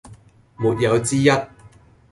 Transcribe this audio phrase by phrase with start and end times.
[0.57, 1.29] 沒有之一